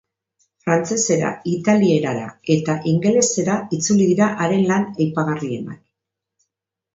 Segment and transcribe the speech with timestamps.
[0.67, 5.79] Frantsesera, italierara eta ingelesera itzuli dira haren lan aipagarrienak.